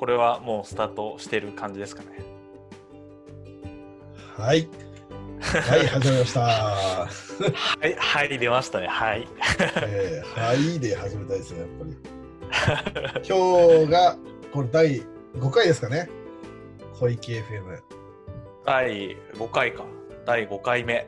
[0.00, 2.08] これはもうスタートしてる感じですかね。
[4.34, 4.66] はい。
[5.42, 6.40] はい、始まりました。
[6.40, 7.08] は
[7.84, 8.86] い、はい、出ましたね。
[8.86, 9.28] はい。
[9.82, 13.28] えー、はいで始めたいですね、やっぱり。
[13.28, 14.16] 今日が、
[14.54, 15.02] これ第
[15.36, 16.08] 5回ですかね。
[16.98, 17.82] 小池 FM。
[18.64, 19.84] 第5回か。
[20.24, 21.06] 第5回目。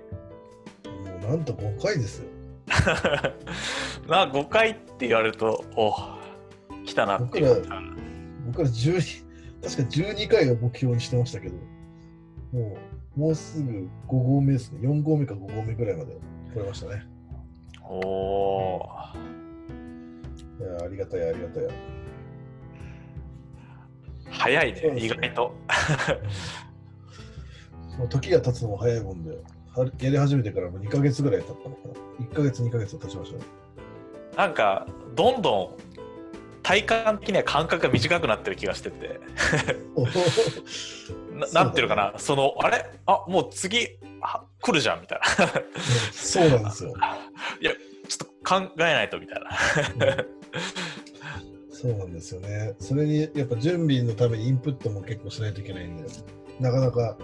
[0.84, 2.28] もうなんと5回ですよ。
[4.06, 5.94] な5回って言われると、お
[6.84, 7.91] 来たなっていう僕
[8.46, 9.24] 僕ら12、
[9.62, 11.54] 確か12回が目標にしてましたけど、
[12.52, 12.76] も
[13.16, 14.86] う、もうすぐ5合目ですね。
[14.88, 16.16] 4合目か5合目ぐらいまで
[16.52, 17.06] 来れましたね。
[17.84, 18.88] おお
[20.60, 21.64] いや、ありがたい、ありがたい。
[24.30, 25.54] 早いね、ね意外と。
[27.98, 29.36] もう時が経つのも早いもんで、
[29.74, 31.94] はやり始めてからもう2ヶ月ぐらい経ったのかな。
[32.26, 33.44] 1ヶ月、2ヶ月経ちましたね。
[34.36, 35.91] なんか、どんどん
[36.72, 39.20] 体感的には間隔が短くなってる気がしてて。
[39.94, 40.24] おなそう
[41.40, 42.86] だねなんていうのかな、その、あれ？
[43.04, 45.52] あもう次あ来るじゃんみたいな。
[46.12, 46.94] そうなんですよ。
[47.60, 47.72] いや、
[48.08, 49.50] ちょっと考えないとみたいな。
[51.70, 52.74] そうなんですよね。
[52.78, 56.04] それにやっぱ準備のためにインプットも結構しないといけないんで、
[56.58, 57.18] なかなか、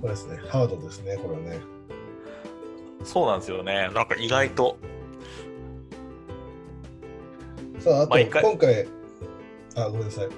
[0.00, 1.60] これですね、ハードですね、これはね。
[3.04, 3.90] そうなんですよね。
[3.94, 4.76] なんか意外と。
[7.80, 8.86] さあ、あと今回、
[9.74, 10.28] あ、ごめんなさい。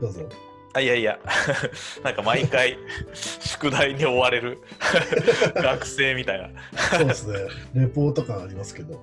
[0.00, 0.28] どうぞ。
[0.72, 1.18] あいやいや、
[2.04, 2.78] なんか毎回
[3.12, 4.58] 宿題に追われる
[5.54, 6.50] 学生みたいな。
[6.96, 7.38] そうですね、
[7.74, 9.00] レポート感ありますけど。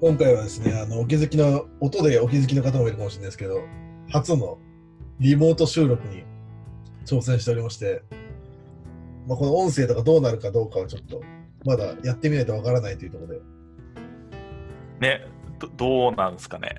[0.00, 3.62] 今回はですね、あのお気づきの、音でお気づきの方もいるかもしれないですけど、
[4.10, 4.58] 初の
[5.18, 6.24] リモート収録に
[7.04, 8.02] 挑戦しておりまして、
[9.26, 11.22] まあ、この音声とかどうなるかどうかはちょっと、
[11.64, 13.40] まだやってみないとわからないというところで、
[15.00, 15.26] ね、
[15.58, 16.76] どどうなんですかね。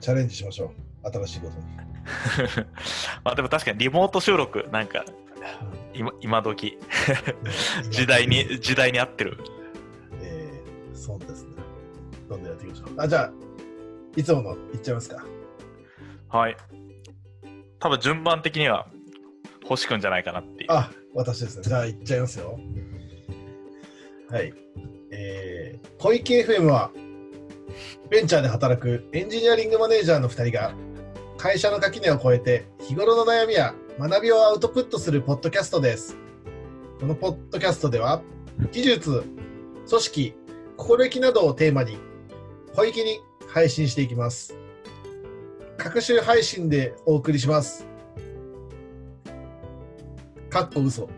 [0.00, 0.72] チャレンジしましょ
[1.04, 1.10] う。
[1.10, 1.66] 新しいことに。
[3.24, 5.04] まあでも確かにリモート収録、なんか
[5.94, 6.78] 今今時
[7.90, 9.38] 時代に、時代に合ってる。
[10.22, 11.54] えー、そうですね。
[12.28, 13.00] どんどんやっていきましょう。
[13.00, 13.32] あ、じゃあ、
[14.16, 15.24] いつものいっちゃいますか。
[16.28, 16.56] はい。
[17.78, 18.86] 多分順番的には
[19.64, 20.72] 星くんじゃないかなっていう。
[20.72, 21.62] あ、私ですね。
[21.64, 22.58] じゃあ、いっちゃいますよ。
[24.30, 24.52] はい。
[25.98, 26.90] 小池 FM は、
[28.10, 30.74] ベンチャーで働くエンジニアリングマネージャーの2人が、
[31.36, 36.16] 会社の垣根を越えて、日頃の悩みや学びをアウトプットするポッドキャストです。
[37.00, 38.22] このポッドキャストでは、
[38.72, 39.22] 技術、
[39.88, 40.34] 組織、
[40.76, 41.98] 心意気などをテーマに、
[42.74, 44.56] 小池に配信していきます。
[45.76, 47.86] 各種配信でお送りします。
[50.50, 51.08] かっこ嘘。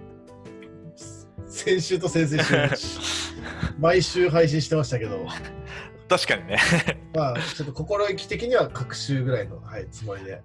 [1.49, 2.43] 先週と先々
[2.77, 2.99] 週、
[3.81, 5.27] 毎週配信してましたけど、
[6.09, 6.59] 確かにね。
[7.15, 10.43] まあ、ちょっと心意気的には各週ぐらいの、はい、つもりで。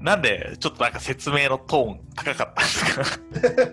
[0.00, 3.72] なんでちょっとなんか説明のトーン高かったんですか？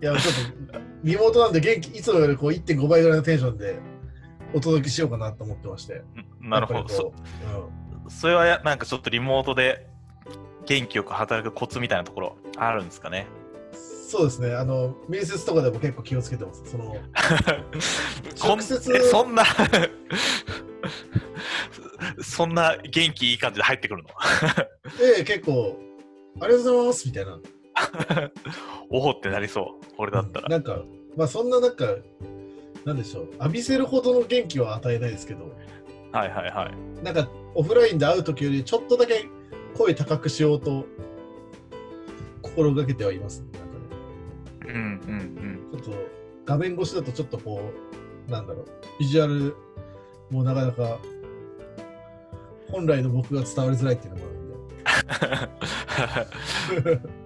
[0.00, 3.78] いや、ちょっと、リモートなんで元気、いつもよりこう1.5倍ぐらいのテンションで
[4.54, 6.02] お届けしようかなと思ってまして。
[6.40, 6.88] なるほど。
[6.88, 7.12] そ
[8.06, 9.86] うそれはやなんかちょっとリモートで
[10.66, 13.26] 元気よく働くコツみたいなところあるんですかね？
[14.08, 16.62] うんそうですね、あの、面接とかでも結構気をつけてます。
[16.64, 16.96] その、
[18.42, 19.44] 直接えそんな
[22.22, 24.08] そんな元気いい感じで入ってくるの？
[25.16, 25.78] ええ結構、
[26.40, 27.38] ありがとうございますみたいな。
[28.90, 29.84] おほってなりそう。
[29.98, 30.82] 俺だったら、なんか、
[31.16, 31.96] まあそんななんか、
[32.84, 35.52] なんでしょう、浴びせるほどの元気は与えないですけど、
[36.12, 37.04] はいはいはい。
[37.04, 39.26] なんかオフラインで会うときよりちょっとだけ
[39.76, 40.86] 声高くしようと
[42.42, 43.48] 心がけてはいます、ね。
[44.68, 45.80] うんうんうん。
[45.80, 45.98] ちょっと
[46.44, 47.72] 画面越しだとちょっとこ
[48.28, 48.66] う、なんだろう、
[49.00, 49.56] ビジュアル
[50.30, 50.98] もなかなか
[52.70, 54.36] 本来の僕が伝わりづらいっていうのもある
[56.80, 57.00] んで。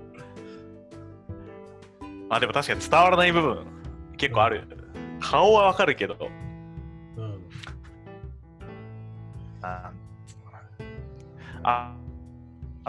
[2.31, 3.67] あでも確かに伝わらない部分
[4.17, 4.67] 結構ある、
[5.21, 6.17] 顔はわかるけど。
[7.17, 7.41] うん、
[9.62, 9.93] あ
[11.65, 11.95] あ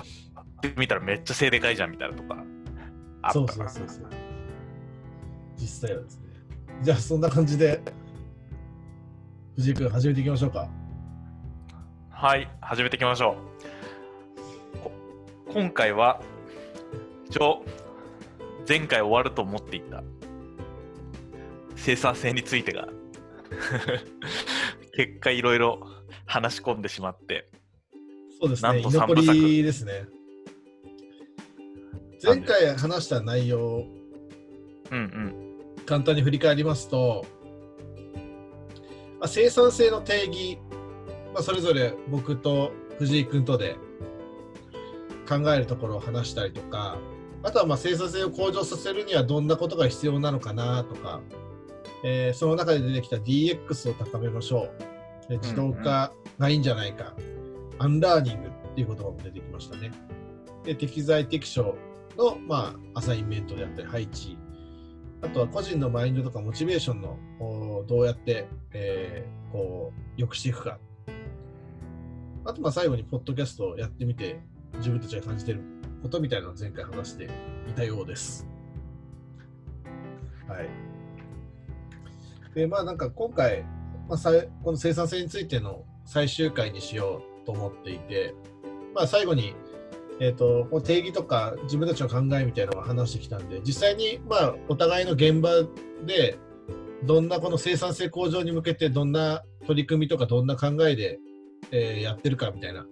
[0.02, 2.38] って見たらめっちゃ背でかいじゃんみたいなとか。
[3.32, 4.08] そうそうそうそう。
[5.64, 6.28] 実際はですね。
[6.82, 7.82] じゃあそんな感じで、
[9.56, 10.70] 藤井君始めていきましょうか。
[12.10, 13.36] はい始めていきましょ
[14.76, 14.92] うこ
[15.54, 16.22] 今回は
[17.30, 17.66] 一応
[18.66, 20.04] 前回終わると思っていた
[21.76, 22.88] 生産性についてが
[24.96, 25.86] 結果いろいろ
[26.26, 27.50] 話し込んでしまって
[28.40, 30.06] そうですね、なんと居残りですね。
[32.24, 33.88] 前回話した内容を
[34.92, 35.53] うんうん
[35.86, 37.26] 簡単に振り返りますと、
[39.20, 40.60] まあ、生産性の定義
[41.34, 43.76] まあ、それぞれ僕と藤井君とで
[45.28, 46.98] 考えるところを話したりとか、
[47.42, 51.22] あとはまあ生産性を向上させるにはどんなことが必要なのかなとか、
[52.04, 54.70] えーその中で出てきた DX を高めましょ
[55.30, 55.38] う。
[55.38, 57.16] 自動化がいいんじゃないか。
[57.80, 59.92] アンラーニングっていう言葉も出てきましたね。
[60.64, 61.76] で適材適所
[62.18, 64.38] の、まあ、アサインメントであったり配置。
[65.24, 67.18] あとは個人のマインドとかモチベーションの
[67.88, 70.80] どうやって、えーこう良くしていくか。
[72.44, 74.42] あとまあ最後にポッドキャストをやってみて
[74.78, 75.62] 自分たちが感じている
[76.02, 77.26] ことみたいなのを前回話して
[77.70, 78.48] いたようです。
[80.48, 80.70] はい。
[82.56, 83.64] で、まあなんか今回、
[84.10, 84.32] まあ、さ
[84.64, 88.34] この生産性についての最終回にしようと思っていて、
[88.96, 89.56] まあ最後に、
[90.20, 95.50] えっ、と、定義とか自分たちの考えみたいなのを話してきたんで、実際にまあお互いの現場
[96.06, 96.38] で
[97.04, 101.20] どんなこの生産性向上に向けてどんな取り組みとかどんな考えで、
[101.72, 102.86] えーやってるかみたいな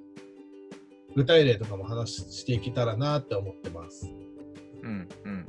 [1.15, 4.07] 具体例とかも話していけたらなって思ってます。
[4.83, 5.45] うんうん。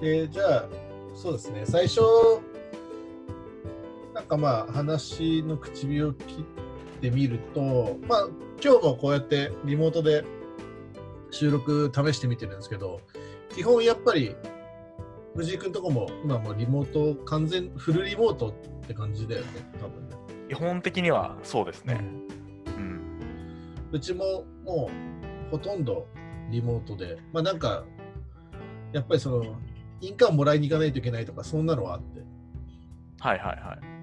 [0.00, 0.68] でじゃあ
[1.14, 2.00] そうですね最初
[4.30, 6.46] かまあ話の口火を切
[6.98, 8.28] ってみるとまあ
[8.62, 10.24] 今日もこうやってリモートで
[11.30, 13.00] 収録試してみてるんですけど
[13.54, 14.34] 基本やっぱり
[15.36, 18.52] 藤井君とこも今もうリモート完全フルリモートっ
[18.86, 19.48] て感じだよね
[19.80, 20.16] 多分ね。
[20.48, 22.00] 基本的にはそうですね。
[22.76, 23.00] うん。
[23.92, 24.90] うちもも
[25.48, 26.08] うほとんど
[26.50, 27.84] リモートで、まあなんか、
[28.92, 29.44] やっぱりその、
[30.00, 32.20] 印鑑もらいに行かないといけないとか、そんなのはあって、
[33.20, 33.99] はいはいはい。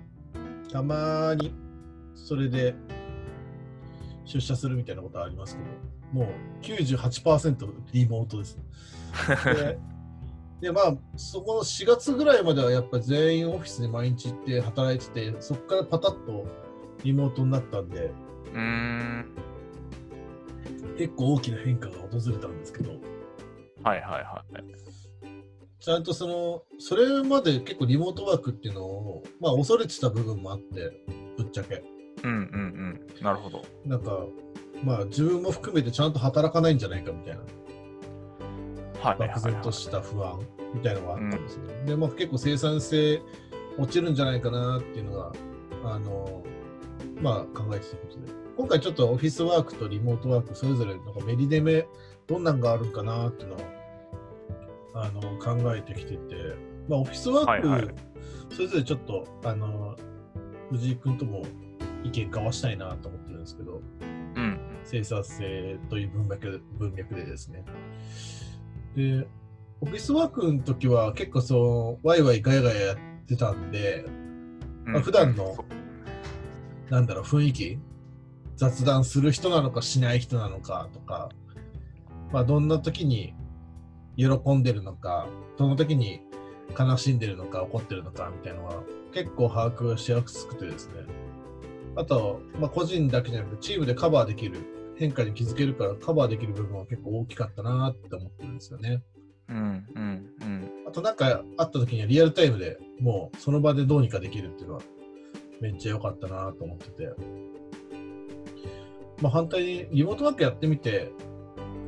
[0.72, 1.54] たまに
[2.16, 2.76] それで
[4.26, 8.58] 出社するみたいなことはありますけど、もう98%リモートです。
[9.46, 9.80] で、
[10.62, 16.46] でまあ、そこの4月ぐらいまではやっぱり全員オフィスに毎日行って働いてて、そこからパタッと
[17.04, 18.12] リモートになったんで。
[20.98, 22.90] 結構大きな変化が訪れたんですけど、
[23.84, 24.87] はいはいはい。
[25.80, 30.92] ちゃんとその、それまで結構リモートワークっていうのを、まあ恐れてた部分もあって、
[31.38, 31.84] ぶっちゃけ。
[32.24, 32.40] うんうん
[33.16, 33.24] うん。
[33.24, 33.64] なるほど。
[33.86, 34.26] なんか、
[34.84, 37.42] まあ自分も含めてちゃんと働かないんじゃないかみたいな、
[39.02, 40.40] はいはいはい、漠然とした不安
[40.74, 41.86] みたいなのがあったんですね。
[41.86, 43.22] で、まあ結構生産性
[43.78, 45.32] 落ちるんじゃないかなっていうのが、
[45.86, 46.44] あの、
[47.22, 48.34] まあ考えてたことで。
[48.58, 51.88] 今回ちょっとオフィスワークとリモートワークそれぞれなんかメリデメ
[52.26, 53.77] どんなんがあるんかなっていうのを
[55.02, 56.36] あの考えてきてて、
[56.88, 57.96] まあオフィスワーク、はいはい
[58.50, 59.96] それぞれちょっとあの
[60.72, 61.44] 藤井君とも
[62.04, 64.60] 意見交わしたいなと思ってるんですけど、うん。
[64.84, 67.64] 生産性という文脈文脈でですね。
[68.96, 69.28] で、
[69.82, 72.98] オフィスワークの時は結構そう、ワイワイガヤガヤやっ
[73.28, 74.06] てたんで、
[74.88, 75.66] うん普段の
[76.90, 77.78] なんだろう、雰囲気
[78.56, 81.30] 雑談する人なのかしない人なのかとか、
[82.32, 83.34] まあ、どんな時に
[84.18, 85.28] 喜んでるのか、
[85.58, 86.22] どの時に
[86.78, 88.84] 悲しんでるのか怒ってるのかみたいなのは
[89.14, 90.94] 結構把握しやすくてですね。
[91.96, 94.60] あと、まあ、個人だけじゃなくてチームでカバーできる、
[94.98, 99.04] 変化に気づけるからカバーできる部分は結構大きかったなって思ってるんですよね。
[99.50, 100.72] うんうんうん。
[100.88, 104.82] あとなんかあった時にはリアルタイムでもうその場でどうにかできるっていうのは
[105.62, 107.10] めっちゃ良かったなと思ってて。
[109.22, 111.12] まあ反対にリモートワークやってみて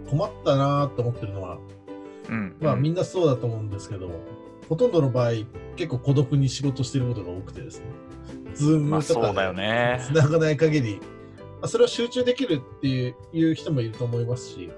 [0.09, 1.59] 困ったなと思ってるのは、
[2.29, 2.55] うん。
[2.61, 4.09] まあみんなそうだと思うんですけど、
[4.69, 5.31] ほとんどの場合
[5.75, 7.85] 結構孤独に仕事してることが多くてですね。
[8.53, 9.99] ズーまあムとかでよね。
[10.07, 10.99] 繋がない限り、
[11.61, 14.69] まあ、それは集中できるっていう人もいると思いますし、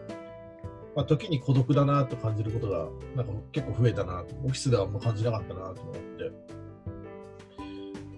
[0.95, 6.31] まあ、時に孤独だなと感じることがなんか結構増えたなと、オフィスではあんま感じなかったなと思って。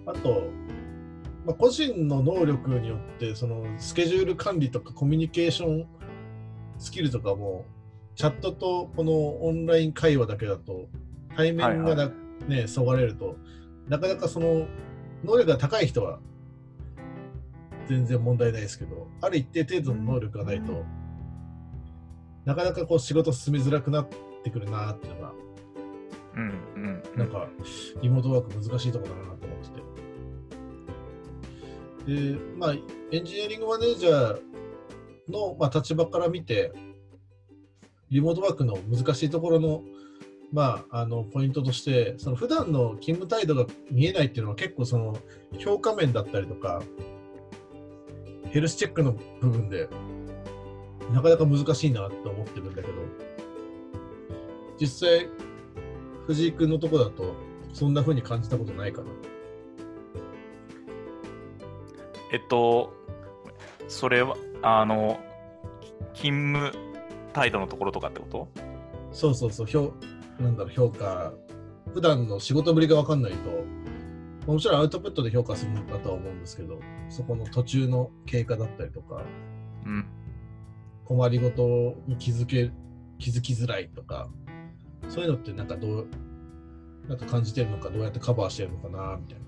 [0.06, 0.50] あと、
[1.46, 5.86] まあ、個人の能力によって、そのスケジュール管理とかコミュニケーション
[6.78, 7.64] スキルとかも、
[8.14, 10.88] チャットとこのオンライン会話だけだと、
[11.36, 12.12] 対面がな、
[12.48, 13.36] ね、そがれると、
[13.88, 14.66] なかなかその
[15.24, 16.20] 能力が高い人は
[17.86, 20.84] 全然問題ないですけど、ある一定程度の能力がないと、
[22.44, 24.08] なかなかこう仕事進めづらくなっ
[24.42, 25.32] てくるなっていうのが、
[26.36, 26.42] うん
[26.76, 27.02] うん。
[27.16, 27.48] なんか
[28.02, 29.70] リモートワーク難しいところだなと思って
[32.06, 32.32] て。
[32.32, 32.74] で、まあ、
[33.12, 34.40] エンジニアリングマネージャー
[35.32, 36.72] の、まあ、立場から見て、
[38.10, 39.82] リモートワークの難しいところの、
[40.52, 45.16] まあ、あのポイントとして、その普段の勤務態度が見えないっていうのは結構その
[45.58, 46.82] 評価面だったりとか、
[48.50, 49.88] ヘルスチェックの部分で、
[51.12, 52.88] なかなか難しいなって思ってるんだけど、
[54.80, 55.28] 実際、
[56.26, 57.34] 藤井君のとこだと、
[57.72, 59.08] そんな風に感じたことないかな？
[62.32, 62.92] えっと、
[63.88, 65.18] それは、あの、
[66.14, 66.83] 勤務
[67.34, 68.48] 態度のところとかってこと？
[69.12, 69.92] そうそうそう、評
[70.40, 71.34] なんだろう評価、
[71.92, 79.22] 普段の仕事ぶりが分かんないと、もちろんアウトプットで評価するんだとは思うんですけど、そこの途中の経過だったりとか、
[79.84, 80.06] うん。
[81.04, 82.70] 困りごとに気づけ
[83.18, 84.28] 気づきづらいとか、
[85.08, 86.08] そういうのってなんかどう、
[87.08, 89.44] なんか感じてるのか、どうやってカバーしてるのかな、みたいな。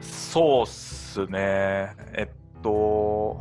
[0.00, 1.94] そうっすね。
[2.14, 3.40] えっと、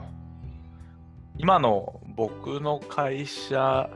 [1.37, 3.89] 今の僕の会社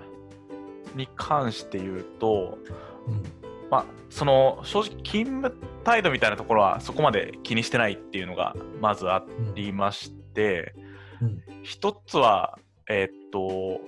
[0.96, 2.60] に関して言うと、
[3.08, 3.24] うん。
[3.70, 10.74] まあ、その正直、勤務態度みたいなところはそこまで気にしてないっていうのがまずあうんりまして、
[11.22, 11.42] うん。
[11.64, 13.82] 一つは、えっと、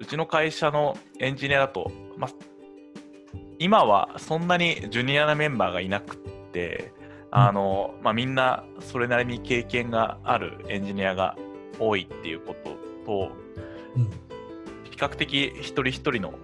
[0.00, 2.30] うちの会社のエンジニアだと、まあ、
[3.58, 6.18] 今はそんなにジュニアなメンバーがいなくっ
[6.52, 6.92] て、
[7.30, 11.36] あのまあ、みんなそれなりに経験があるエンジニアが
[11.78, 12.76] 多いっていうこと
[13.06, 13.32] と、
[13.96, 14.10] うん。
[14.90, 16.34] 比較的一人一人の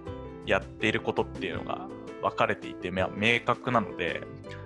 [0.45, 1.87] やっていることっていうのが
[2.21, 4.21] 分かれていて、まあ明確なので、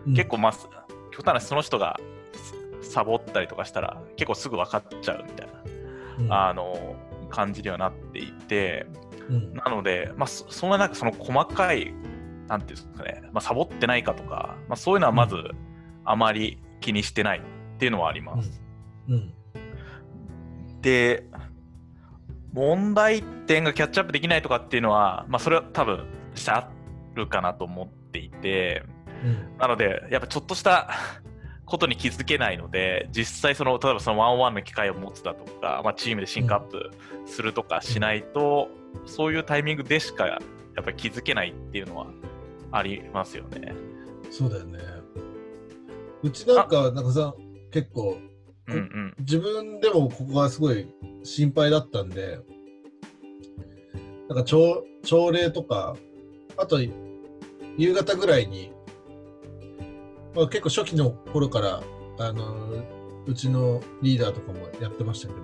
[0.07, 0.53] うん結構、まあ、
[1.11, 1.99] 極端な話その人が
[2.81, 5.47] サボったりとかしたら結構すぐ分かっちゃうみたい
[6.19, 6.95] うん、な、あの
[7.29, 8.85] 感じにはなっていて、
[9.29, 11.93] うん、なので、まあ、そそんななんかその細かい、
[12.47, 15.35] なんていうんですかね、まあ、サボってないかとか、まあ、そういうのはまず
[16.05, 18.61] あまり気にしてないっていうのはあります。
[19.09, 19.33] うん。
[20.85, 21.25] で、
[22.53, 26.69] 問題点がキャッチアップできないとかっていうのは、まあ、それは多分してあ
[27.15, 28.83] るかなと思っていて、
[29.23, 29.57] うん。
[29.57, 30.91] なので、やっぱちょっとした
[31.65, 36.91] ことに気づけないので、実際その、例えばそのワンワンの機会を持つだとか、まあ、チームでシンクアップ
[37.25, 38.69] するとかしないと、
[39.07, 40.37] そういうタイミングでしかや
[40.81, 42.05] っぱり気づけないっていうのは
[42.71, 43.73] ありますよね。
[44.29, 44.79] そうだよね。
[46.21, 47.33] うちなんか、なんかさ、
[47.71, 48.19] 結構、
[48.67, 49.15] うんうん。
[49.19, 50.87] 自分でもここがすごい
[51.23, 52.39] 心配だったんで、
[54.27, 55.95] なんか朝朝礼とか、
[56.57, 56.79] あと
[57.77, 58.71] 夕方ぐらいに、
[60.35, 61.83] まあ、結構初期の頃から、
[62.17, 62.83] あの
[63.25, 65.39] うちのリーダーとかもやってましたけど、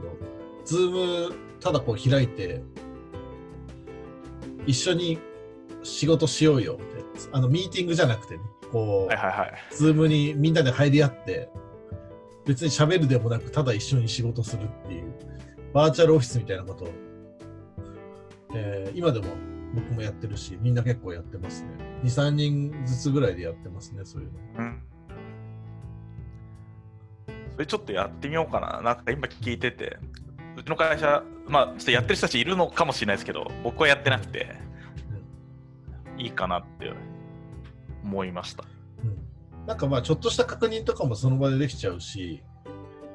[0.66, 2.64] Zoom ただこう開いて、
[4.66, 5.20] 一緒に
[5.84, 6.84] 仕事しようよって、
[7.32, 9.54] あのミーティングじゃなくてね、こう、はいはいはい。
[9.72, 11.50] Zoom にみんなで入り合って、
[12.46, 15.14] 別に喋るでもなく、ただ一緒に仕事するっていう、
[15.74, 16.90] バーチャルオフィスみたいなことを、
[18.56, 19.28] えー今でも
[19.74, 21.70] 僕もやってるし、みんな結構やってますね。
[22.04, 24.40] 2、3人ずつぐらいでやってますね、そういうの。
[24.58, 24.84] うん。
[27.54, 28.82] それちょっとやってみようかな。
[28.82, 29.98] なんか今聞いてて、
[30.58, 34.56] うちの会社、まあ、ちょっとやってる人たちいるのかもしれないですけど、僕はやってなくて、
[36.18, 36.92] いいかなって
[38.04, 38.66] 思いました。
[39.62, 42.44] うんなんかまあ、ちょっとした確認とかもその場でできちゃうし、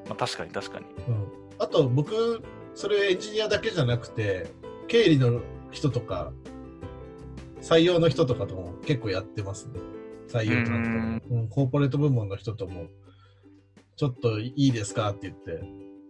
[0.07, 0.85] まあ、確かに確かに。
[1.07, 1.27] うん、
[1.59, 2.41] あと僕、
[2.73, 4.47] それエンジニアだけじゃなくて、
[4.87, 6.31] 経理の人とか、
[7.61, 9.79] 採用の人とかとも結構やってますね。
[10.27, 12.87] 採用担当、うん、コーポレート部門の人とも、
[13.95, 15.63] ちょっといいですかって言って、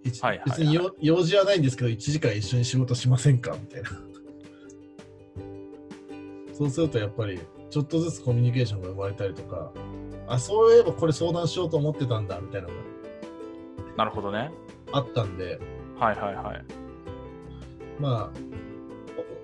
[0.04, 3.90] 一はいはいはい別に用用事はないんですけど、1時間一緒に仕事しませんかみたいな。
[6.54, 7.40] そうするとやっぱり、
[7.70, 9.72] ちょっとずつコミュニケーションが生まれたりとか、
[10.28, 12.98] あ、そういえばこれ相談しようと思ってたんだみたいなのが
[13.98, 14.52] なるほどね。
[14.92, 15.60] あったんで、
[16.00, 16.64] はいはいはい。
[18.00, 18.40] まあ、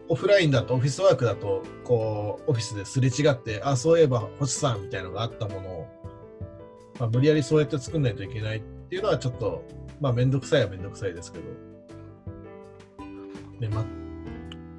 [0.08, 5.88] オオフラインだと、オフィスワークだと、こう、オフィスですれ違って、あ、そういえば星さんみたいなのがあったものを、
[7.00, 9.66] まあ、無理やりそうやって作んないといけないっていうのはちょっと、
[10.00, 11.46] まあ、めんどくさいはめんどくさいですけど。
[13.60, 13.84] ね、ま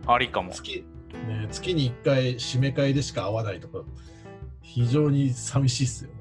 [0.07, 0.53] ありかも。
[0.53, 0.85] 月、
[1.27, 3.81] ね、月に1回締め会でしか会わないとか、
[4.65, 6.17] 非常に寂しいっすよね。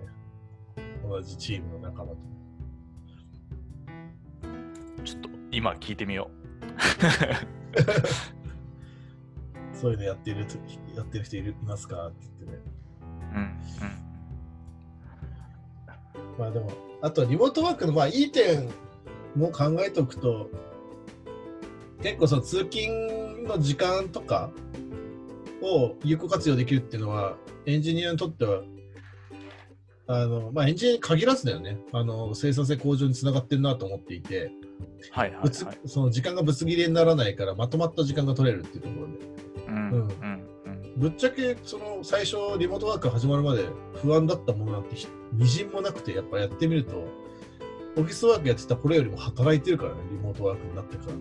[1.08, 2.18] 同じチームの仲間と。
[5.06, 6.30] ちょっと今聞いてみよ
[9.74, 10.56] そういうのやってると
[10.96, 12.08] やってる人いるいますか？
[12.08, 12.62] って言ってね。
[13.34, 13.38] う。
[13.38, 13.54] うん
[16.38, 16.70] まあでも、
[17.02, 18.70] あとリモートワークのまあいい点
[19.36, 20.50] も考えておくと、
[22.02, 24.52] 結構その通勤の時間とか
[25.63, 28.62] を有効活用できるっていうのは、エンジニアにとっては、
[30.08, 34.51] あのまあ、エンジニアに限らずだよね、あの生産性向上につながってるなと思っていて、うん。
[35.12, 35.79] はいはいはい。
[35.86, 39.13] その時間がぶつ切れにならないから、まとまった時間が取れるっていうところで。
[39.67, 40.53] うんうんうんうん。
[40.98, 43.65] ぶっちゃけその最初リモートワーク始まるまで
[43.96, 47.08] 不安だったものなんてひみじんもなくてやっぱやってみると
[47.98, 51.13] オフィスワークやってた頃よりも働いてるからねリモートワークになってから、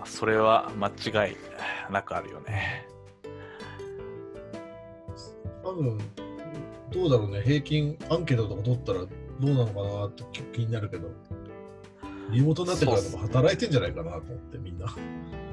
[0.00, 1.36] まあ、それは間違い
[1.92, 2.86] なくあるよね。
[5.62, 5.98] 多分
[6.90, 9.06] どうだろうね、平均アンケートとか取ったらど
[9.42, 11.08] うなのかなって気になるけど、
[12.30, 14.86] リモートになってからでも働いてんじゃないかなと思って、みんな。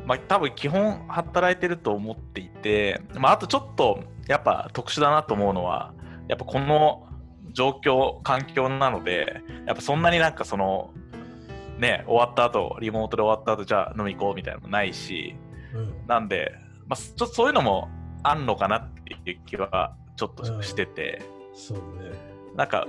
[0.06, 5.94] まあ、多分基本働いてると思っていて、まあ、あとちょっとやっぱ特殊だなと思うのは、
[6.30, 7.06] やっぱこの
[7.51, 10.94] 状況、環境なので、やっぱそんなになんかその、
[11.78, 15.36] ね、終わった後、リモートで終わった後、じゃあ飲み行こうみたいなのもないし、
[15.74, 16.54] うん、なんで、
[16.88, 17.90] まあ、ちょっとそういうのも
[18.24, 21.22] あんのかなっていう気はちょっとしてて、
[21.54, 21.84] そうね。
[22.56, 22.88] なんか、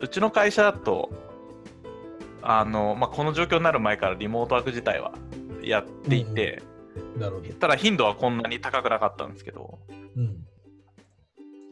[0.00, 1.10] うちの会社だと、
[2.42, 5.12] あの、まあ、この状況になる前からリモートワーク自体は
[5.62, 6.62] やっていて、
[7.16, 7.54] なるほど。
[7.54, 9.78] ただ頻度はこんなに高くなかったんですけど、
[10.16, 10.44] うん。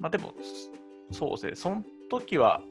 [0.01, 0.33] まあでも、
[1.11, 2.63] そうですね、その時は、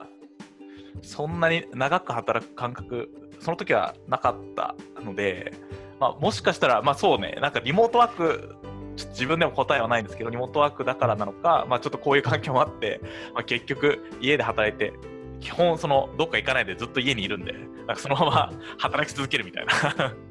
[1.02, 3.10] そんなに長く働く感覚、
[3.42, 5.52] その時はなかったので、
[6.00, 8.56] まあ、もしかしたら、まあそうね、なんかリモートワーク、
[8.96, 13.02] ちょっと自分でも答えはないんですけど、リモートワークだからなのか、まあちょっとこういう環境もあって、
[13.34, 14.94] まあ、結局家で働いて、
[15.40, 19.74] 基本そのどっか行かないでずっと家にいるんで、なんかそのまま働き続けるみたいな。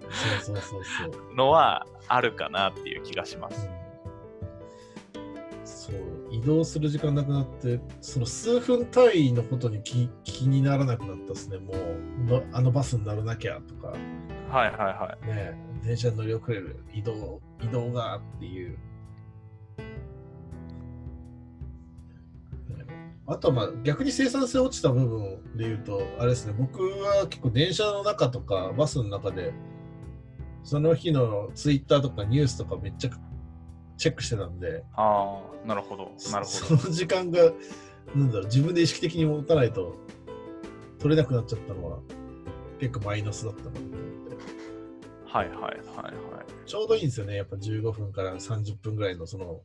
[1.37, 3.69] のはあるかなっていう気がします。
[6.40, 11.59] 移動する時間なくなってその数分単位のことに気気にならなくなったですね。
[11.59, 13.88] もうのあのバスに乗らなきゃとか。
[13.88, 15.54] はいはいはね
[15.85, 18.78] 電車に乗り遅れる移動移動がっていう。
[23.26, 26.54] あとはまあ逆に生産性落ちた部分で言うとあれですね。
[26.59, 29.52] 僕は結構電車の中とかバスの中で
[30.64, 33.11] その日のツイッターとかニュースとかめっちゃ
[34.00, 34.71] チェックしてたんでい。
[34.95, 36.11] ああ、なるほど。
[36.33, 37.52] なるほその時間が、
[38.14, 39.95] なんだろう、自分で意識的に持たないと
[40.99, 41.99] 取れなくなっちゃったのは
[42.78, 43.97] 結構マイナスだったなと思って。
[44.30, 44.37] ど。
[45.26, 46.14] はいはいはいはい。
[46.64, 49.61] ちょうどいいんですよね、やっぱ15分から30分ぐらいのその、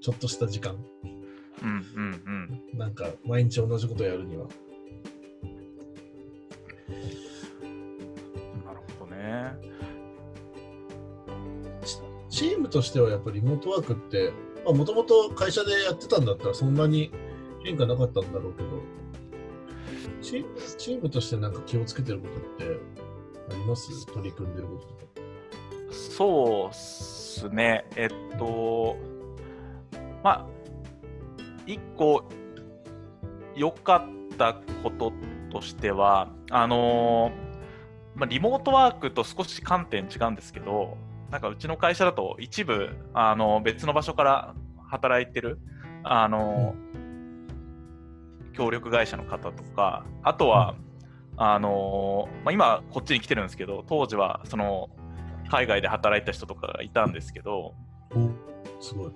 [0.00, 0.76] ちょっとした時間。
[1.62, 2.78] うんうんうん。
[2.78, 4.46] なんか、毎日同じことやるには。
[8.64, 9.77] なるほどね。
[12.38, 14.32] チームとしてはやっぱりリモートワークって、
[14.64, 17.10] もともと会社でやってたんだったらそんなに
[17.64, 18.68] 変化なかったんだろうけど、
[20.22, 22.80] チームとしてなんか気をつけてることって
[23.50, 24.06] あります？
[24.06, 24.98] 取り組んでることとか。
[25.92, 27.84] そうっすね。
[27.96, 28.96] えっと、
[30.22, 30.46] まあ、
[31.66, 32.22] 一個
[33.56, 35.12] 良かったこと
[35.50, 37.32] としては、あの
[38.14, 40.96] まあ、リモートワークと少し観点違うんですけど、
[41.30, 44.54] なんかうちの会社だと一部、あの別の場所から
[44.88, 45.58] 働いてる、
[46.02, 46.74] あの
[48.54, 50.74] 協力会社の方とか、あとは、
[51.36, 54.90] あのまあ、今こっちに来てるんですけど、当時はその
[55.50, 57.74] 海外で働いた人とかがいたんですけど、
[58.14, 58.30] お
[58.80, 59.12] すごい。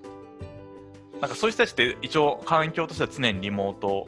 [1.20, 4.06] なんかそういう人たちって一応環境としては常にリモート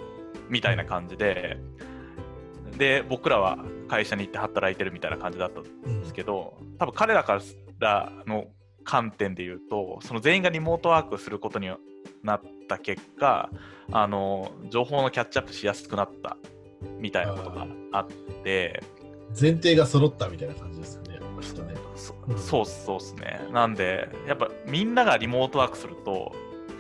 [0.49, 1.59] みたいな感じで、
[2.77, 7.41] で、僕らは会社に行って働いてるみたいな感じだったんですけど、多分彼らから
[7.81, 8.47] の
[8.85, 11.71] 観点で言うと、その全員がリモートワークすることに
[12.23, 13.51] なった結果、
[13.93, 16.37] あの、情報のキャッチアップしやすくなった
[16.99, 18.09] みたいなことがあっ
[18.43, 18.83] て、
[19.39, 21.75] 前提が揃ったみたいな感じですよね、やっぱりね。
[21.97, 22.39] そうん。
[22.39, 23.41] そうそうっすね。
[23.53, 26.33] なんで、やっぱみんながリモートワークすると、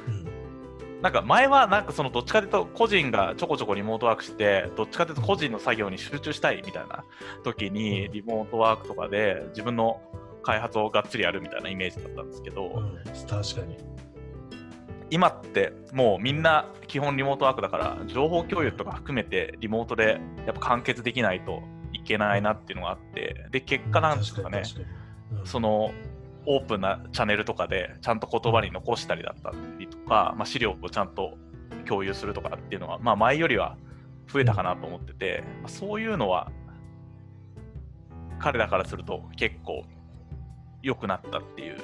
[0.08, 1.02] うん。
[1.02, 7.04] なんか前はなんかそのどっちかというと個人がちょこちょこリモートワークしてどっちかというと個人の作業に集中したいみたいな
[7.42, 10.00] 時にリモートワークとかで自分の
[10.44, 13.76] 開発をがっつりやるみたいなイメージだったんですけど、うん、確かに。
[15.10, 25.04] 今ってもうみんな基本リモートワークだから情報共有とか含めてリモートでやっぱ完結できないといけないなっていうのがあってで結果なんですかね、うん
[25.44, 25.90] その
[26.46, 31.38] オープンなチャンネルとかでちゃんと言葉に残したりだったりとか、まあ、資料をちゃんと
[31.86, 33.76] 共有するとかっていうのは、まあ、前よりは
[34.30, 36.50] 増えたかなと思ってて、まあそういうのは
[38.38, 39.84] 彼らからすると結構
[40.84, 41.78] 良くなったっていう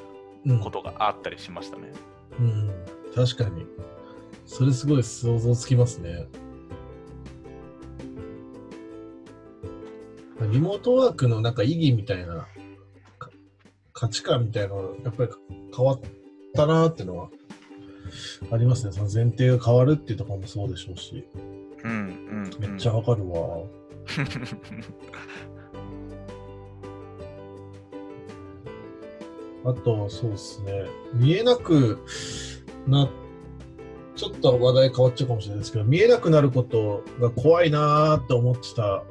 [0.46, 1.90] うんことがあったりしましたね。
[2.38, 2.70] うん、
[3.14, 3.66] 確かに。
[4.46, 6.26] それすごい想像つきますね。
[10.52, 12.48] リモートワークのなんか意義みたいな
[13.18, 13.30] か
[13.92, 15.30] 価値観みたいなのがやっぱり
[15.76, 16.00] 変わっ
[16.54, 17.30] たなっていうのは
[18.50, 18.92] ありますね。
[18.92, 21.26] その前提が変わるっていうところもそうでしょうし、
[21.84, 23.64] うんうん、うん、めっちゃわかるわ。
[29.64, 31.98] あと、そうですね、見えなく
[32.86, 33.08] な、
[34.16, 39.04] ちょっと話題変わっちゃうかもしれないですけど、見えなくなることが怖いなーって思ってた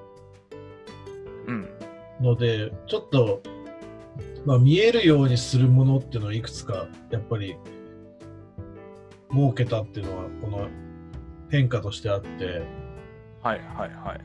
[1.47, 1.67] うん。
[2.21, 3.41] ので、ちょっと、
[4.45, 7.55] まあ、見えるようにするものっていうのをいくつか、やっぱり
[9.31, 10.67] 設けたっていうのは、この
[11.49, 12.63] 変化としてあって、
[13.41, 14.21] はいはいはい。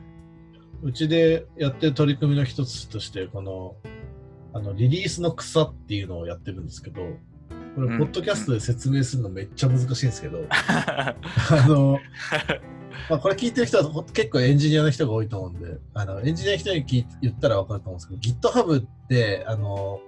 [0.83, 3.75] うちでやってる取り組みの一つとして、この、
[4.55, 7.01] あの、リリースの草っていうのをやってるんですけど、
[7.75, 11.13] これ、うんポッドキャストで説明するのめっちゃ難しいんですけど、あ
[11.67, 11.99] の、
[13.09, 19.99] まあ、これ聞いてる人はほ結構エンジニアの人が多いと思うんで、あのエンジニアの人に聞い言ったら分かると思うんですけど、GitHub って、あの、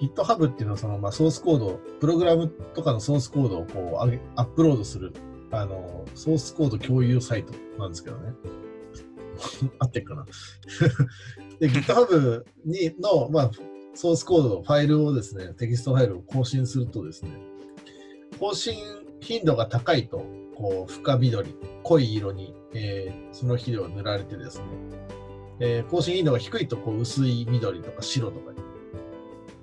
[0.00, 5.14] GitHub っていうのはその、まあ、ソースコード、プログラムとかのソースコードをこう上げアップロードする、
[5.52, 8.32] あの、ソースコード共有サイトなんですけどね。
[9.78, 10.26] 合ってるかな？
[11.64, 13.50] で、GitHub にの、まあ、
[13.94, 17.30] ソースコード、ファイルをですね、テキストファイルを更新するとですね、
[18.38, 18.74] 更新
[19.20, 24.64] 頻度が高いと、こう、深緑、濃い色に、えーその肥料が塗られてですね、
[25.60, 28.58] えー更新頻度が低いと、こう、薄い緑とか白とかに、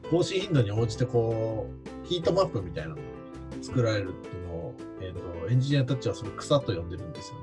[0.10, 1.68] 更新頻度に応じて、こ
[2.04, 3.02] う、ヒートマップみたいなのが
[3.62, 7.42] 作られるっていうのを、えーと、エンジニアたちはそれ草と呼んでるんですよね。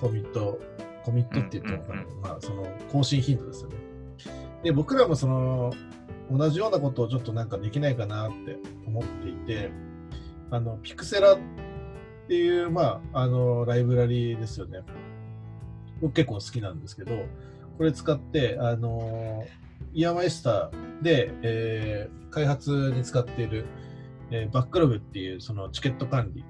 [0.00, 0.58] コミット、
[1.04, 3.76] コミットって言っても分かる、まあ、その更新頻度ですよね。
[4.62, 5.72] で、僕らもその、
[6.30, 9.70] 同じようなことをちょっとなんかできないかなって思っていて、
[10.50, 11.38] あの、ピクセラっ
[12.28, 14.80] ていう、まあ、あの、ライブラリですよね。
[16.00, 17.14] 僕結構好きなんですけど、
[17.76, 19.44] これ使って、あの、
[19.92, 23.66] イヤマイスターで、えー開発に使っている、
[24.30, 26.44] えーバックログっていうそのチケット管理、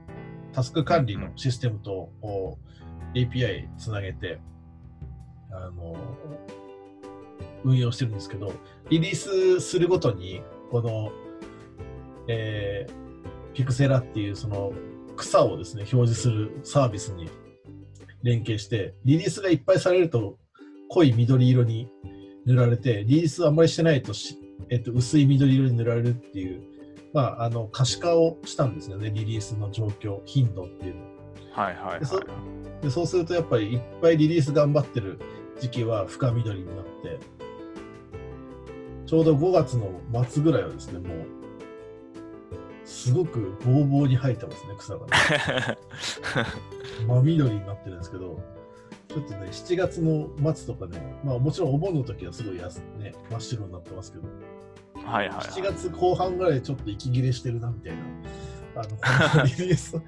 [0.52, 2.70] タスク管理のシステムと、こう
[3.14, 4.40] API つなげて、
[5.50, 5.96] あの、
[7.64, 8.52] 運用してるんですけど、
[8.88, 11.12] リリースするごとに、この、
[12.28, 13.10] えー
[13.54, 14.72] ピクセラっていうその
[15.16, 17.28] 草をですね、表示するサービスに
[18.22, 20.38] 連携して、リリースがいっぱいされると
[20.88, 21.88] 濃い緑色に
[22.46, 24.38] 塗られて、リリースあんまりしてないとし、
[24.70, 26.62] えっと、薄い緑色に塗られるっていう、
[27.12, 31.10] まあ、あの可視化をしたんですよね、リリースの状況、頻度っていうのを。
[31.52, 35.18] はいはいはいでそうするとやっぱりいっぱいリリース頑張ってる
[35.60, 37.18] 時期は深緑になって、
[39.06, 41.26] ちょうど5月の末ぐらいはですね、もう、
[42.84, 45.78] すごくボーボーに生えてますね、草がね。
[47.06, 48.40] 真緑になってるんですけど、
[49.08, 54.28] ちょっとね、7月の末とかね、まあもちろんお盆の時はすごいやす、ね、真っ白になってますけど、
[55.04, 55.46] はいはいはい。
[55.46, 60.00] 7月後半ぐらいでちょっと息切れしてるなみたいな、あの、リリース、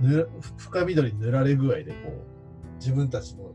[0.00, 3.54] ぬら深緑に塗られ具合で、こう、自分たちの、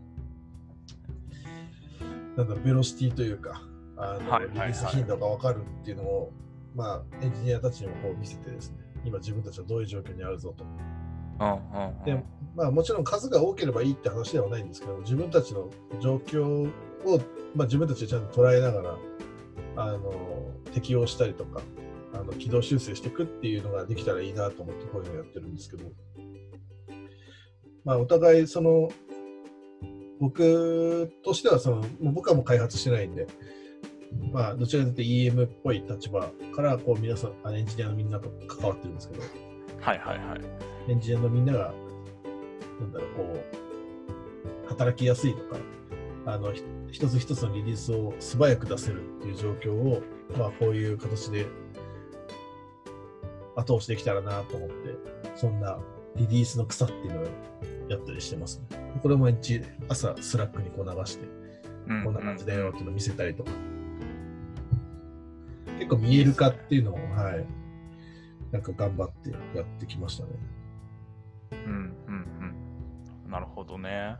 [2.38, 3.62] なんだベロシティというか、
[3.98, 4.68] あの、はいはいはい。
[4.68, 6.34] リリース頻度がわかるっていうのを、
[6.76, 10.64] まあ、エンジニアたちにもこう見せてですね、今自分たちはどういう状況にあるぞと。
[10.64, 12.24] うんで
[12.56, 16.70] まあ、もちろん数が多ければいいって話ではないんですけど、自分たちの状況を、
[17.56, 18.98] まあ、自分たちでちゃんと捉えながら、
[19.76, 20.14] あの
[20.74, 21.62] 適用したりとか
[22.14, 25.86] あの軌道修正していくっていうのができたらいいなと思ってこういうのをやってるんですけど、
[27.84, 28.90] まあ、お互いその
[30.20, 33.28] 僕としてはその僕はもう開発してないんで、
[34.32, 39.24] まあ、どちらかというと EM っぽい立場からこう皆さんエンジニアのみんなと関わってるんですけど
[39.80, 40.42] はいはいはい。
[40.92, 41.74] エンジニアのみんなが
[42.80, 43.44] なんだろうこ
[44.66, 45.58] う働きやすいとか
[46.26, 50.04] あのひ一つ一つのリリースを素早く出せるっていう状況を、
[50.38, 51.48] まあ、こういう形で
[53.56, 54.76] 後押しできたらなと思って
[55.36, 55.80] そんな
[56.16, 57.24] リリースの草っていうのを
[57.90, 59.00] やったりしてますね。
[59.02, 61.26] これも毎日朝 Slack にこう流して
[61.88, 63.52] うんこんな感じだよっていうのを見せたりとか。
[65.82, 67.46] 結構見える化っていうのを、はい。
[68.52, 70.30] なんか頑張ってやってきましたね。
[71.52, 72.26] うんうん
[73.26, 73.32] うん。
[73.32, 74.16] なるほどね。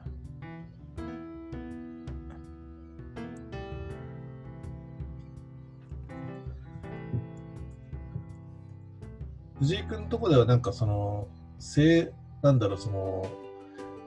[9.60, 11.28] 藤井君のとこではなんかその、
[11.62, 13.30] せなんだろう、その、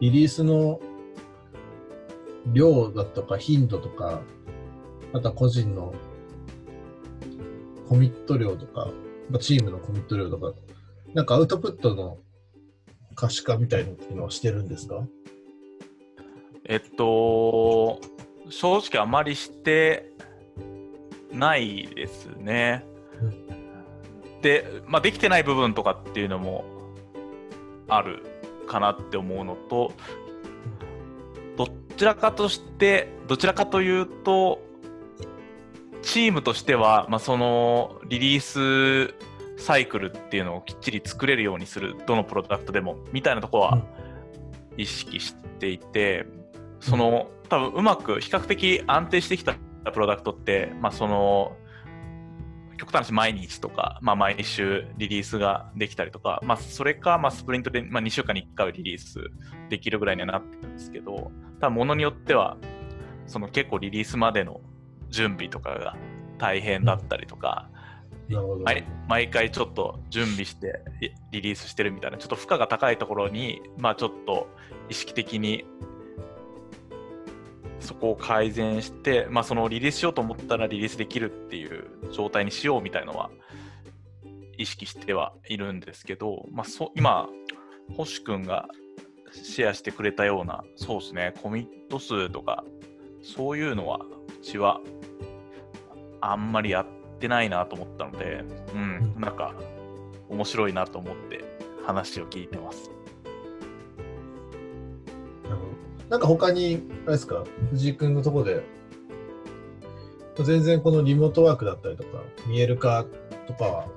[0.01, 0.81] リリースの
[2.53, 4.21] 量だとか頻度とか、
[5.13, 5.95] あとは個人の
[7.89, 8.91] コミット量とか、
[9.31, 10.53] まあ、チームのコミット量とか、
[11.15, 12.19] なんかアウトプットの
[13.15, 15.07] 可視化みたいなのはしてるんですか？
[16.67, 18.01] えっと、
[18.51, 20.11] 正直あまりして
[21.33, 22.85] ないですね。
[24.43, 26.65] で、まあ、できてない部分とかっていうのも
[27.89, 28.23] ある
[28.67, 29.93] かなって思うのと、
[31.57, 34.61] どちらかとして、どちらかというと、
[36.03, 39.15] チームとしては、まあ、そのリリース
[39.63, 43.83] サイクルっていうのをきっちり作れるようにする、どのプロダクトでも、みたいなところは
[44.77, 46.27] 意識していて、
[46.81, 49.55] その多分うまく比較的安定してきた
[49.93, 51.57] プロダクトって、まあ、その
[52.77, 59.31] 極端な話毎日とか、まあ、毎週リリースができたりとか、まあ、それか、まあ、スプリントで、まあ、2週間に1回リリース
[59.69, 62.57] できるぐらいにはなってるんですけど、ただものによっては、
[63.27, 64.61] その結構リリースまでの
[65.09, 65.97] 準備とかが
[66.39, 67.69] 大変だったりとか。
[68.65, 74.49] 毎毎回ちょっと準備してリリリースしてるみたいな、ちょっと負荷が高いところに、まあちょっと
[74.89, 75.67] 意識的に
[77.85, 83.31] そこを改善して、まあそのリリースしようと思ったらリリースできるっていう状態にしようみたいのは
[84.59, 87.29] 意識してはいるんですけど、まあそ今、
[87.97, 88.69] 星くんが
[89.33, 92.65] シェアしてくれたような、そうですね、コミット数とか、
[93.23, 94.81] そういうのはうちは
[96.21, 96.87] あんまりやっ
[97.19, 98.45] てないなと思ったので、
[98.75, 99.55] うん、うんなんか
[100.29, 101.45] 面白いなと思って
[101.87, 102.94] 話を聞いてます。
[106.15, 108.63] なんか他に、あれですか、藤井君のところで、
[110.45, 113.05] 全然このリモートワークだったりとか、見える化
[113.49, 113.89] とかは、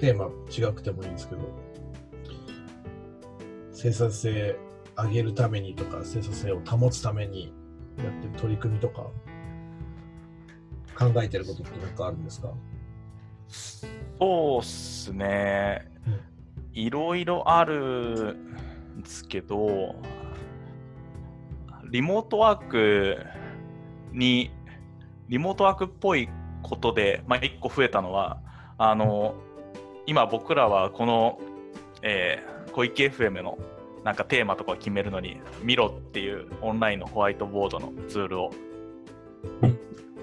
[0.00, 1.40] テーマ違くてもいいんですけど、
[3.72, 4.56] 生産性
[4.96, 7.52] 上げるためにとか、生産性を保つために
[7.96, 9.10] やってる取り組みとか、
[10.96, 12.52] 考えてることって何かあるんですか？
[13.48, 15.90] そうっすね。
[16.06, 16.20] うん。
[16.74, 18.36] いろいろある
[18.96, 19.96] んですけど、
[21.90, 23.18] リモートワーク
[24.12, 24.50] に、
[25.28, 26.28] リモートワークっぽい
[26.62, 28.40] ことで、まあ、1個増えたのは、
[28.78, 29.34] あの、
[30.06, 31.40] 今僕らはこの、
[32.02, 33.58] えー小池 FM の
[34.04, 38.52] なんかテーマとかを決めるのに、ミロっていうオンラインのホワイトボードのツールを
[39.62, 39.78] うん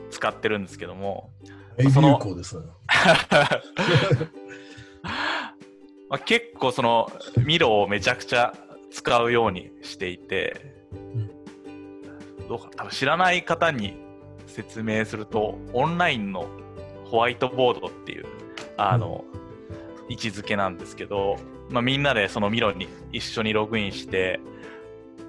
[0.10, 1.32] 使ってるんですけども、
[1.78, 2.18] 大その
[6.26, 8.54] 結構そのミロをめちゃくちゃ
[8.92, 10.86] 使うようにしていて、
[12.48, 13.98] どうか多分知らない方に
[14.48, 16.48] 説明するとオンラインの
[17.06, 18.26] ホワイトボードっていう
[18.78, 19.24] あの、
[20.10, 21.38] 位置づけなんですけど、
[21.70, 24.40] まあ、みんなでそのミロに一緒にログインして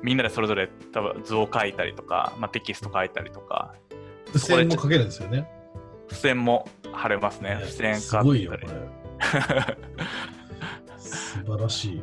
[0.02, 3.74] みんなでそれぞれ多分図を書いたりとか、まあ、テキスト書いたりととか
[4.32, 5.48] 付箋もかけるんですよね。
[6.08, 8.66] 付箋も貼れますねね付箋す書いたりごいよ、これ。
[10.98, 12.02] 素晴らしい。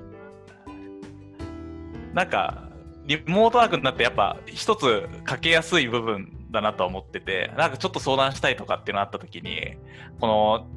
[2.13, 2.69] なんか、
[3.06, 9.76] リモートワークになってやっぱ一つかけやすい部分だなとは思ってて、なんかちょっと相談したいとかっていうのがあった時に、
[10.20, 10.68] この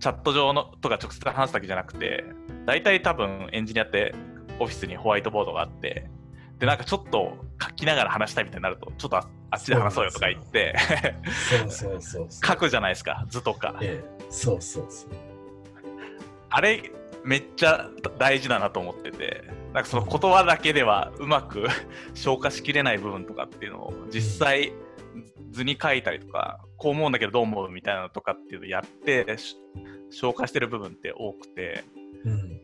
[0.00, 2.24] チャット上のとか直接話すだけじゃなくて、
[2.64, 4.14] 大体多分エンジニアって
[4.58, 6.08] オフィスにホワイトボードがあって、
[6.58, 10.74] で、なんかちょっと書きながら話したいみたいになると、ちょっとああっちで話そうよとか言って、
[11.60, 12.46] そうそうそうそう。
[12.46, 13.76] 書くじゃないですか、図とか。
[13.80, 15.10] ええ、そうそうそう。
[16.50, 16.90] あれ、
[17.24, 19.44] めっちゃ大事だなと思ってて、
[19.76, 21.66] なんかその言葉だけではうまく
[22.14, 24.72] 消化しきれない部分とかっていうのを実際
[25.50, 29.58] 図に書いたりとか、こう思うんだけどどう思うみたいなのとかっていうのをやってし
[30.08, 31.84] 消化してる部分って多くて、
[32.24, 32.60] うん。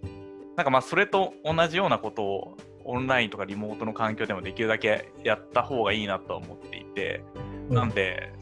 [0.57, 7.23] なんかまあそれと同じようなことをオンラインとかリモートの環境でもできるだけやった方がいいなとは思っていて、
[7.69, 8.33] なんで、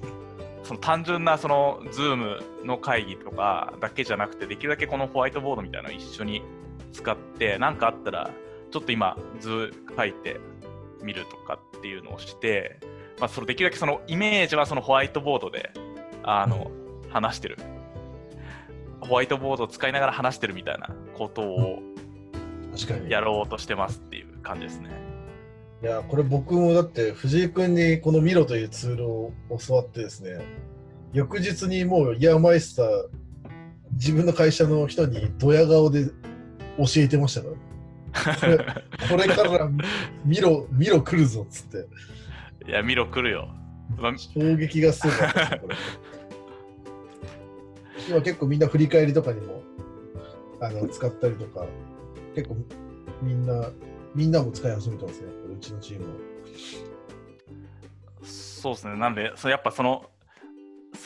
[0.62, 6.44] その単純なその Zoom の会議とかだけじゃなくて、できるだけこのホワイトボードみたいなのを一緒に
[6.92, 8.30] 使って、何かあったら、
[8.70, 10.40] ちょっと今、図書いて
[11.02, 12.78] みるとかっていうのをして、
[13.18, 15.70] まあ、そのできるだけそのイメージはそのホワイトボードで
[16.22, 16.70] あの、
[17.10, 17.58] 話してる。
[19.00, 21.82] ホワイトボードを使いながら話してるみたいなことを。
[23.08, 24.90] やろうとしてますっていう感じですね。
[25.82, 29.32] いや、これ僕もだって藤井君にこのミロというツールを
[29.66, 30.40] 教わってですね、
[31.12, 33.08] 翌日にもうイヤーマイスター、
[33.92, 36.12] 自分の会社の人にドヤ顔で教
[36.96, 37.69] えてましたから。
[39.08, 39.70] これから
[40.24, 41.86] ミロ、ミロ来るぞっつって、
[42.68, 43.48] いや、見ろ来るよ。
[43.98, 45.76] まあ衝撃がすごかったですよこれ。
[48.08, 49.62] 今結構みんな振り返りとかにも
[50.60, 51.66] あの使ったりとか、
[52.34, 52.56] 結構
[53.22, 53.70] みんな、
[54.14, 56.12] みんなも使い始めてますね、これうちのチームは。
[58.22, 58.96] そうですね。
[58.96, 60.10] なんで、それやっぱその、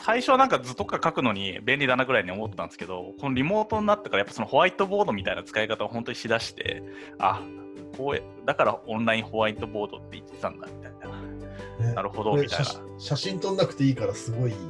[0.02, 6.82] 最初はなんか図とか書くのに便利だなぐらいに思ってたんですけど、このリモートになってからやっぱそのホワイトボードみたいな使い方を本当にしだして、
[7.18, 7.42] あ、
[7.96, 11.86] こうやだからオンラインホワイトボードって言ってたんだみたいな。
[11.86, 12.80] ねなるほどみたいな写。
[12.98, 14.52] 写真撮んなくていいからすごい。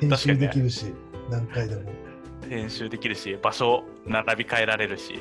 [0.00, 0.86] 編集できるし、
[1.30, 1.82] 何回でも。
[2.48, 5.20] 編集できるし、場所並び替えられるし、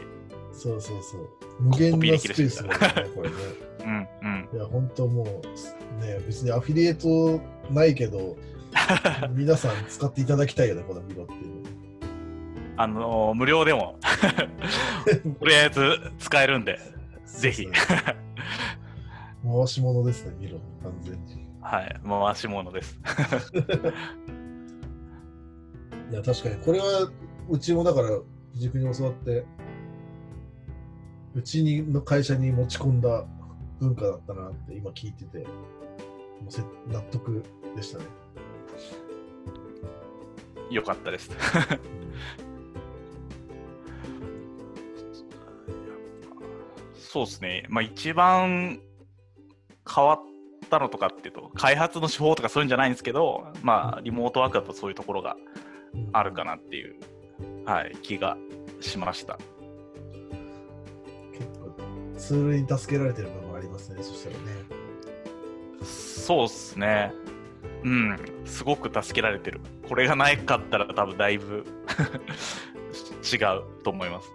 [0.54, 1.30] そうそうそう。
[1.60, 3.36] 無限なスペースだよね、これね。
[3.80, 4.08] う んうん。
[4.54, 5.26] いや、本当もう、
[6.06, 7.40] ね、別にアフィリエイト
[7.72, 8.36] ないけど、
[9.32, 11.62] 皆さん使っていただきたいよね、このミロっていうの。
[12.78, 13.98] あのー無料でも、
[15.40, 16.80] とりあえず使えるんで、
[17.26, 17.68] ぜひ
[19.44, 21.48] 回し物ですね、ミロ、完全に。
[21.62, 23.00] はい、回し物です。
[26.12, 27.10] いや、確かに、これは
[27.50, 28.20] うちもだから、
[28.56, 29.46] 軸に教わって、
[31.36, 33.26] うちにの会社に持ち込んだ
[33.82, 35.46] 文化だったなって今聞いてて、
[36.88, 37.44] 納得
[37.76, 38.06] でしたね。
[40.70, 41.32] よかったです。
[46.96, 48.80] そうですね、まあ、一番
[49.94, 50.20] 変わっ
[50.70, 55.36] たのとかっていうと、開発の手法とかそういうんじゃないんですけど、まあ、リモートワークだとそういうところが
[56.13, 56.96] あるかなっていう、
[57.65, 58.38] はい、気が
[58.80, 59.38] しました。
[61.34, 61.76] 結構、
[62.17, 64.41] ツールに助けられてる部分ありますね、そしたらね。
[65.84, 67.13] そうっすね。
[67.84, 69.60] うん、すごく助けられてる。
[69.88, 71.65] これがないかったら多分だいぶ
[73.34, 74.30] 違うと思います。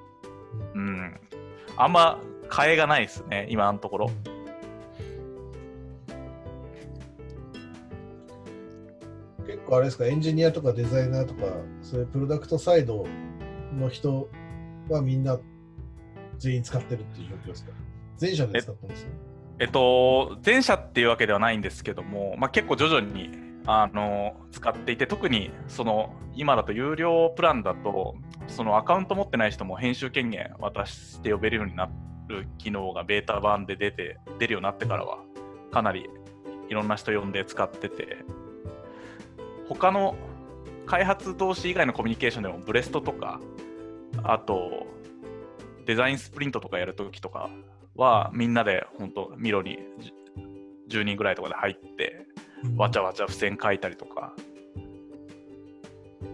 [0.75, 1.21] うん。
[1.77, 4.11] あんま替えがないですね、今のところ。
[9.47, 11.43] 結構あれですか、エンジニアとかデザイナーとか、
[11.83, 13.07] そういうプロダクトサイド
[13.75, 14.29] の人
[14.89, 15.39] はみんな
[16.39, 17.73] 全員使ってるっていう状況ですか？
[18.17, 19.07] 全社で使ってます
[19.59, 23.31] えっと、全社っていうわけではないんですけども、まあ、結構徐々に
[23.65, 28.17] あの使っていて、特にその今だと有料プランだと、
[28.49, 31.89] そのアカウント持ってない人も編集権限渡して呼べるようにな
[32.29, 35.21] る機能がベータ版で出て出るようになってからは、
[35.73, 36.07] かなり
[36.69, 38.19] いろんな人呼んで使ってて、
[39.71, 40.17] 他の
[40.85, 43.41] 開発同士以外のコミュニケーションでもブレストとか、
[44.23, 44.87] あと
[45.87, 47.49] デザインスプリントとかやるときとか
[47.97, 49.79] はみんなで本当ミロに
[50.89, 52.27] 10人ぐらいとかで入って
[52.77, 54.35] わちゃわちゃ付箋書いたりとか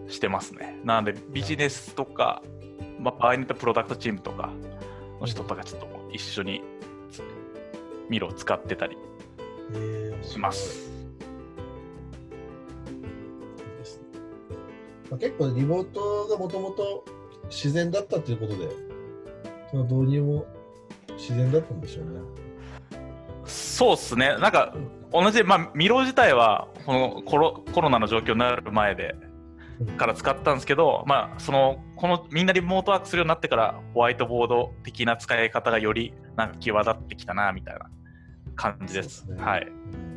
[0.09, 0.79] してますね。
[0.85, 2.43] なのでビジネスとか、
[2.99, 4.51] まあ、場合によってはプロダクトチームとか
[5.21, 6.63] の人とかちょっと一緒に
[8.09, 8.97] ミロを使ってたり
[9.73, 10.91] えーします。
[15.11, 17.05] まあ、結構リモートがもともと
[17.51, 18.69] 自然だったということで、
[19.71, 20.47] その導入も
[21.23, 22.21] 自然だったんでしょうね。
[23.45, 24.37] そうっすね。
[24.39, 24.75] なんか
[25.13, 29.15] 同じ、まあ、ミロ自体はこのコロコロナの状況になる前で
[29.97, 37.89] から使ったんですけど、まあ、そのこのみんなリモートワークするようになってからホワイトボード的な使い方がよりなんか際立ってきたなみたいな
[38.57, 39.27] 感じです。
[39.27, 39.67] ですねはい。
[39.67, 40.13] うん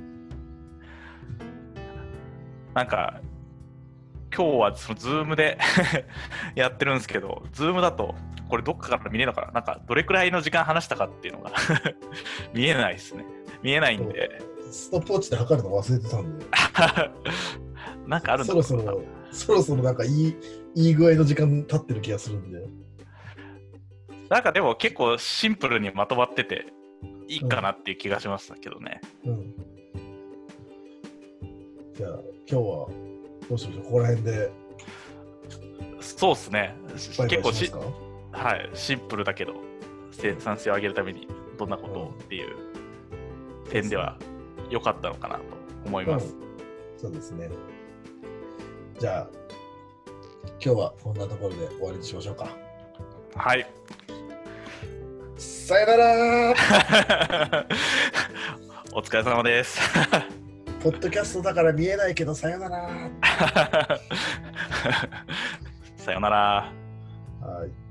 [2.74, 3.22] なんか
[4.36, 5.58] 今日はその Zoom で
[6.56, 8.16] やってるんですけど、 Zoom だと
[8.50, 9.52] これどっかから見れるのかな？
[9.54, 11.52] なんかどれくらいの時間話したかっていうのが
[12.54, 13.26] 見えないですね。
[13.64, 16.46] 見えないんで、ストップウォッチで測るの忘れてたんで、
[18.08, 20.36] なんかあるんだそろそろ、そろそろなんかいい、
[20.76, 22.60] いい具合の時間経ってる気がするんで。
[24.30, 26.66] なんかでも結構シンプルにまとまってて
[27.28, 29.02] いいかなっていう気がしましたけどね。
[29.24, 29.54] うん。
[31.94, 32.62] じゃあ、今日は
[33.48, 33.84] どうしましょう？
[33.86, 34.52] ここら辺で
[36.00, 36.76] そうっすね。
[37.28, 37.72] 結構し
[38.36, 39.56] はい、シンプルだけど
[40.12, 42.56] 生産性を上げるためにどんなことをっていう
[43.70, 44.18] 点では
[44.70, 45.42] 良かったのかなと
[45.86, 46.36] 思います。
[46.40, 46.46] うん
[46.98, 47.50] そうですね。
[49.00, 49.28] じゃあ、
[50.64, 52.48] 今日はこんなところで終わりにしましょうか。
[53.36, 53.68] はい。
[55.38, 56.56] さよなら
[58.94, 59.80] お疲れ様です。
[60.82, 62.90] ポッドキャストだから見えないけど、さよなら
[65.98, 66.74] さよなら。
[67.42, 67.85] はい。